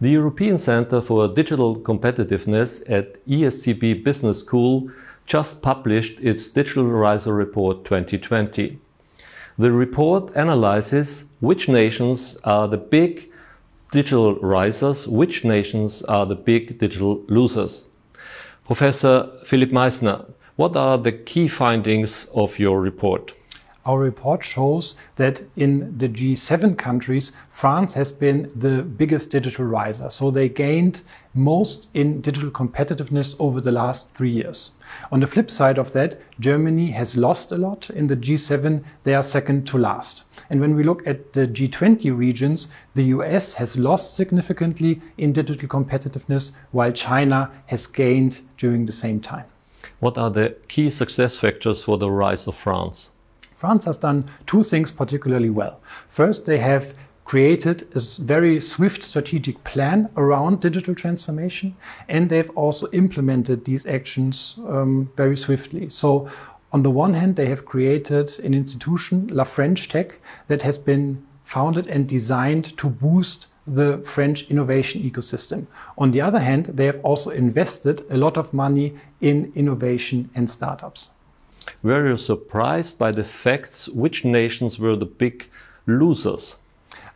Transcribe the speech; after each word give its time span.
The 0.00 0.10
European 0.10 0.60
Center 0.60 1.00
for 1.00 1.26
Digital 1.26 1.74
Competitiveness 1.74 2.88
at 2.88 3.26
ESCP 3.26 4.04
Business 4.04 4.38
School 4.38 4.92
just 5.26 5.60
published 5.60 6.20
its 6.20 6.46
Digital 6.46 6.86
Riser 6.86 7.34
Report 7.34 7.84
2020. 7.84 8.78
The 9.58 9.72
report 9.72 10.36
analyzes 10.36 11.24
which 11.40 11.68
nations 11.68 12.38
are 12.44 12.68
the 12.68 12.76
big 12.76 13.28
digital 13.90 14.36
risers, 14.36 15.08
which 15.08 15.44
nations 15.44 16.02
are 16.02 16.26
the 16.26 16.36
big 16.36 16.78
digital 16.78 17.24
losers. 17.26 17.88
Professor 18.66 19.28
Philip 19.44 19.72
Meissner, 19.72 20.26
what 20.54 20.76
are 20.76 20.96
the 20.96 21.10
key 21.10 21.48
findings 21.48 22.26
of 22.32 22.60
your 22.60 22.80
report? 22.80 23.32
Our 23.88 23.98
report 23.98 24.44
shows 24.44 24.96
that 25.16 25.40
in 25.56 25.96
the 25.96 26.10
G7 26.10 26.76
countries, 26.76 27.32
France 27.48 27.94
has 27.94 28.12
been 28.12 28.52
the 28.54 28.82
biggest 28.82 29.30
digital 29.30 29.64
riser. 29.64 30.10
So 30.10 30.30
they 30.30 30.50
gained 30.50 31.00
most 31.32 31.88
in 31.94 32.20
digital 32.20 32.50
competitiveness 32.50 33.34
over 33.38 33.62
the 33.62 33.72
last 33.72 34.12
three 34.12 34.30
years. 34.30 34.72
On 35.10 35.20
the 35.20 35.26
flip 35.26 35.50
side 35.50 35.78
of 35.78 35.92
that, 35.92 36.20
Germany 36.38 36.90
has 36.90 37.16
lost 37.16 37.50
a 37.50 37.56
lot. 37.56 37.88
In 37.88 38.08
the 38.08 38.16
G7, 38.16 38.84
they 39.04 39.14
are 39.14 39.22
second 39.22 39.66
to 39.68 39.78
last. 39.78 40.24
And 40.50 40.60
when 40.60 40.76
we 40.76 40.82
look 40.82 41.06
at 41.06 41.32
the 41.32 41.46
G20 41.46 42.14
regions, 42.14 42.70
the 42.94 43.04
US 43.04 43.54
has 43.54 43.78
lost 43.78 44.14
significantly 44.14 45.00
in 45.16 45.32
digital 45.32 45.66
competitiveness, 45.66 46.52
while 46.72 46.92
China 46.92 47.50
has 47.68 47.86
gained 47.86 48.40
during 48.58 48.84
the 48.84 48.92
same 48.92 49.18
time. 49.18 49.46
What 50.00 50.18
are 50.18 50.30
the 50.30 50.56
key 50.68 50.90
success 50.90 51.38
factors 51.38 51.82
for 51.82 51.96
the 51.96 52.10
rise 52.10 52.46
of 52.46 52.54
France? 52.54 53.08
France 53.58 53.86
has 53.86 53.96
done 53.96 54.30
two 54.46 54.62
things 54.62 54.92
particularly 54.92 55.50
well. 55.50 55.80
First, 56.08 56.46
they 56.46 56.58
have 56.58 56.94
created 57.24 57.88
a 57.92 58.00
very 58.22 58.60
swift 58.60 59.02
strategic 59.02 59.64
plan 59.64 60.08
around 60.16 60.60
digital 60.60 60.94
transformation, 60.94 61.74
and 62.08 62.30
they've 62.30 62.50
also 62.50 62.88
implemented 62.92 63.64
these 63.64 63.84
actions 63.84 64.60
um, 64.68 65.10
very 65.16 65.36
swiftly. 65.36 65.90
So, 65.90 66.30
on 66.72 66.84
the 66.84 66.90
one 66.90 67.14
hand, 67.14 67.34
they 67.34 67.46
have 67.46 67.64
created 67.64 68.38
an 68.44 68.54
institution, 68.54 69.26
La 69.26 69.42
French 69.42 69.88
Tech, 69.88 70.14
that 70.46 70.62
has 70.62 70.78
been 70.78 71.26
founded 71.42 71.88
and 71.88 72.08
designed 72.08 72.76
to 72.76 72.88
boost 72.88 73.48
the 73.66 73.98
French 74.04 74.48
innovation 74.50 75.02
ecosystem. 75.02 75.66
On 75.98 76.12
the 76.12 76.20
other 76.20 76.38
hand, 76.38 76.66
they 76.66 76.86
have 76.86 77.00
also 77.02 77.30
invested 77.30 78.04
a 78.08 78.16
lot 78.16 78.36
of 78.36 78.54
money 78.54 78.94
in 79.20 79.52
innovation 79.56 80.30
and 80.36 80.48
startups. 80.48 81.10
Were 81.82 82.08
you 82.08 82.16
surprised 82.16 82.98
by 82.98 83.12
the 83.12 83.24
facts 83.24 83.88
which 83.88 84.24
nations 84.24 84.78
were 84.78 84.96
the 84.96 85.06
big 85.06 85.46
losers? 85.86 86.56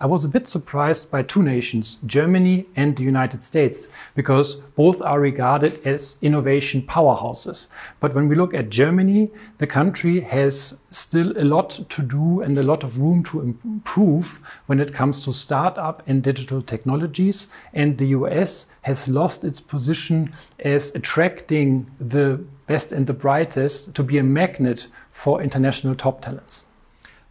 I 0.02 0.06
was 0.06 0.24
a 0.24 0.28
bit 0.28 0.48
surprised 0.48 1.12
by 1.12 1.22
two 1.22 1.44
nations, 1.44 1.98
Germany 2.06 2.66
and 2.74 2.96
the 2.96 3.04
United 3.04 3.44
States, 3.44 3.86
because 4.16 4.56
both 4.56 5.00
are 5.00 5.20
regarded 5.20 5.86
as 5.86 6.16
innovation 6.20 6.82
powerhouses. 6.82 7.68
But 8.00 8.12
when 8.12 8.26
we 8.26 8.34
look 8.34 8.52
at 8.52 8.68
Germany, 8.68 9.30
the 9.58 9.66
country 9.68 10.18
has 10.18 10.80
still 10.90 11.40
a 11.40 11.44
lot 11.44 11.70
to 11.88 12.02
do 12.02 12.40
and 12.40 12.58
a 12.58 12.64
lot 12.64 12.82
of 12.82 12.98
room 12.98 13.22
to 13.26 13.42
improve 13.42 14.40
when 14.66 14.80
it 14.80 14.92
comes 14.92 15.20
to 15.20 15.32
startup 15.32 16.02
and 16.08 16.20
digital 16.20 16.62
technologies. 16.62 17.46
And 17.72 17.96
the 17.96 18.08
US 18.08 18.66
has 18.80 19.06
lost 19.06 19.44
its 19.44 19.60
position 19.60 20.32
as 20.58 20.92
attracting 20.96 21.88
the 22.00 22.44
best 22.66 22.90
and 22.90 23.06
the 23.06 23.14
brightest 23.14 23.94
to 23.94 24.02
be 24.02 24.18
a 24.18 24.24
magnet 24.24 24.88
for 25.12 25.40
international 25.40 25.94
top 25.94 26.22
talents. 26.22 26.64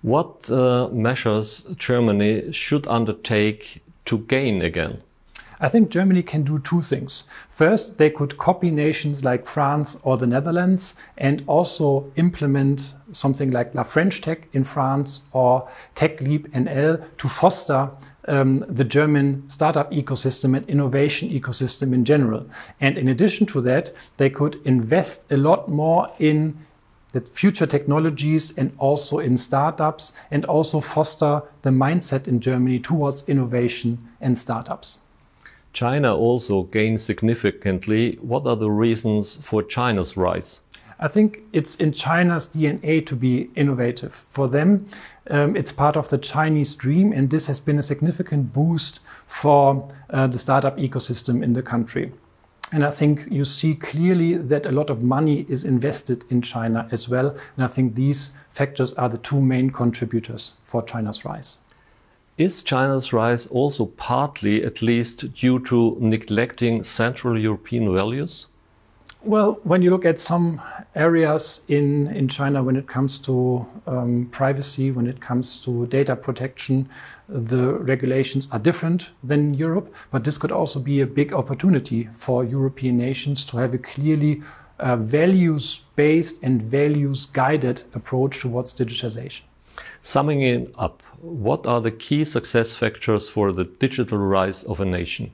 What 0.02 0.49
uh, 0.49 0.89
measures 0.91 1.67
Germany 1.77 2.52
should 2.52 2.88
undertake 2.88 3.83
to 4.05 4.17
gain 4.19 4.61
again? 4.61 5.02
I 5.64 5.70
think 5.70 5.89
Germany 5.89 6.23
can 6.23 6.42
do 6.42 6.58
two 6.58 6.81
things. 6.81 7.26
First, 7.49 7.99
they 7.99 8.09
could 8.09 8.39
copy 8.39 8.71
nations 8.71 9.23
like 9.23 9.45
France 9.45 9.95
or 10.03 10.17
the 10.17 10.26
Netherlands 10.26 10.95
and 11.20 11.43
also 11.45 12.11
implement 12.15 12.95
something 13.11 13.52
like 13.52 13.76
La 13.76 13.83
French 13.83 14.21
Tech 14.21 14.48
in 14.53 14.64
France 14.64 15.30
or 15.33 15.70
TechLeap 15.95 16.49
NL 16.49 17.05
to 17.17 17.27
foster 17.30 17.92
um, 18.27 18.65
the 18.67 18.83
German 18.83 19.47
startup 19.49 19.92
ecosystem 19.92 20.58
and 20.58 20.67
innovation 20.67 21.30
ecosystem 21.30 21.93
in 21.93 22.05
general. 22.05 22.47
And 22.80 22.97
in 22.97 23.08
addition 23.08 23.45
to 23.47 23.61
that, 23.61 23.92
they 24.17 24.31
could 24.31 24.59
invest 24.65 25.31
a 25.31 25.37
lot 25.37 25.70
more 25.70 26.11
in 26.17 26.58
that 27.14 27.27
future 27.27 27.66
technologies 27.66 28.58
and 28.58 28.72
also 28.77 29.20
in 29.20 29.38
startups 29.38 30.14
and 30.32 30.45
also 30.45 30.80
foster 30.80 31.42
the 31.61 31.70
mindset 31.70 32.27
in 32.27 32.39
Germany 32.39 32.80
towards 32.80 33.27
innovation 33.27 33.98
and 34.22 34.38
startups. 34.38 34.99
China 35.73 36.16
also 36.16 36.64
gained 36.64 37.00
significantly. 37.00 38.17
What 38.21 38.45
are 38.45 38.55
the 38.55 38.71
reasons 38.71 39.38
for 39.38 39.64
China's 39.64 40.17
rise? 40.17 40.60
I 41.00 41.08
think 41.08 41.39
it's 41.52 41.76
in 41.76 41.94
China's 41.94 42.48
DNA 42.48 43.04
to 43.08 43.16
be 43.16 43.50
innovative. 43.55 44.14
For 44.14 44.48
them, 44.48 44.86
um, 45.32 45.55
it's 45.55 45.71
part 45.71 45.98
of 45.98 46.10
the 46.10 46.17
Chinese 46.20 46.76
dream, 46.76 47.11
and 47.11 47.30
this 47.30 47.48
has 47.48 47.60
been 47.60 47.80
a 47.80 47.83
significant 47.83 48.54
boost 48.54 49.00
for 49.26 49.92
uh, 50.11 50.27
the 50.27 50.38
startup 50.38 50.77
ecosystem 50.77 51.44
in 51.44 51.54
the 51.54 51.64
country. 51.64 52.11
And 52.73 52.86
I 52.86 52.89
think 52.89 53.27
you 53.30 53.43
see 53.43 53.76
clearly 53.76 54.37
that 54.37 54.65
a 54.65 54.71
lot 54.71 54.89
of 54.89 55.04
money 55.04 55.45
is 55.49 55.65
invested 55.65 56.23
in 56.30 56.42
China 56.42 56.87
as 56.92 57.09
well. 57.09 57.36
And 57.55 57.65
I 57.65 57.67
think 57.67 57.95
these 57.95 58.32
factors 58.49 58.93
are 58.93 59.09
the 59.09 59.17
two 59.17 59.42
main 59.42 59.71
contributors 59.71 60.55
for 60.64 60.82
China's 60.82 61.26
rise. 61.26 61.58
Is 62.37 62.64
China's 62.64 63.11
rise 63.11 63.45
also 63.48 63.86
partly, 63.86 64.64
at 64.64 64.82
least, 64.82 65.33
due 65.33 65.59
to 65.65 65.98
neglecting 65.99 66.83
Central 66.83 67.37
European 67.37 67.93
values? 67.93 68.48
Well, 69.23 69.59
when 69.64 69.83
you 69.83 69.92
look 69.92 70.05
at 70.05 70.20
some 70.20 70.59
areas 70.95 71.64
in, 71.67 72.08
in 72.08 72.27
China 72.27 72.64
when 72.64 72.76
it 72.76 72.87
comes 72.87 73.20
to 73.20 73.67
um, 73.86 74.27
privacy, 74.32 74.92
when 74.92 75.05
it 75.05 75.21
comes 75.21 75.61
to 75.61 75.86
data 75.87 76.15
protection, 76.15 76.89
the 77.30 77.73
regulations 77.76 78.52
are 78.52 78.58
different 78.58 79.11
than 79.23 79.54
Europe, 79.54 79.93
but 80.09 80.23
this 80.23 80.39
could 80.39 80.52
also 80.52 80.80
be 80.80 81.02
a 81.02 81.05
big 81.05 81.33
opportunity 81.33 82.09
for 82.14 82.43
European 82.43 82.98
nations 82.98 83.43
to 83.45 83.58
have 83.58 83.76
a 83.76 83.77
clearly 83.77 84.42
uh, 84.80 84.95
values 84.95 85.82
based 85.95 86.42
and 86.42 86.64
values 86.64 87.26
guided 87.26 87.83
approach 87.93 88.39
towards 88.39 88.73
digitization. 88.73 89.42
Summing 90.02 90.42
it 90.42 90.73
up, 90.80 91.03
what 91.20 91.67
are 91.67 91.80
the 91.80 91.92
key 91.92 92.26
success 92.26 92.73
factors 92.73 93.30
for 93.30 93.52
the 93.52 93.65
digital 93.65 94.17
rise 94.17 94.64
of 94.64 94.82
a 94.82 94.86
nation? 94.86 95.32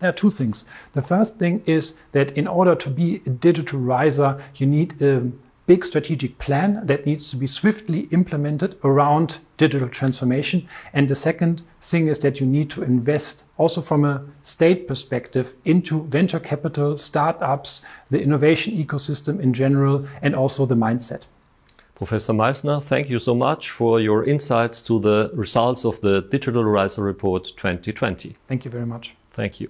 There 0.00 0.10
are 0.10 0.12
two 0.12 0.30
things. 0.30 0.64
The 0.92 1.02
first 1.02 1.38
thing 1.38 1.62
is 1.66 1.96
that 2.12 2.30
in 2.32 2.46
order 2.46 2.74
to 2.76 2.90
be 2.90 3.16
a 3.26 3.30
digital 3.30 3.80
riser, 3.80 4.40
you 4.54 4.66
need 4.66 5.00
a 5.02 5.30
big 5.66 5.84
strategic 5.84 6.38
plan 6.38 6.86
that 6.86 7.04
needs 7.04 7.30
to 7.30 7.36
be 7.36 7.46
swiftly 7.46 8.08
implemented 8.10 8.78
around 8.84 9.38
digital 9.58 9.88
transformation. 9.88 10.66
And 10.94 11.08
the 11.08 11.14
second 11.14 11.62
thing 11.82 12.08
is 12.08 12.20
that 12.20 12.40
you 12.40 12.46
need 12.46 12.70
to 12.70 12.82
invest 12.82 13.44
also 13.58 13.82
from 13.82 14.04
a 14.04 14.24
state 14.42 14.88
perspective 14.88 15.54
into 15.64 16.04
venture 16.04 16.40
capital, 16.40 16.96
startups, 16.96 17.82
the 18.08 18.22
innovation 18.22 18.72
ecosystem 18.82 19.40
in 19.40 19.52
general, 19.52 20.08
and 20.22 20.34
also 20.34 20.64
the 20.64 20.74
mindset. 20.76 21.24
Professor 21.96 22.32
Meissner, 22.32 22.80
thank 22.80 23.10
you 23.10 23.18
so 23.18 23.34
much 23.34 23.70
for 23.70 24.00
your 24.00 24.24
insights 24.24 24.80
to 24.82 25.00
the 25.00 25.30
results 25.34 25.84
of 25.84 26.00
the 26.00 26.22
Digital 26.30 26.64
Riser 26.64 27.02
Report 27.02 27.44
2020. 27.44 28.36
Thank 28.46 28.64
you 28.64 28.70
very 28.70 28.86
much. 28.86 29.16
Thank 29.32 29.60
you. 29.60 29.68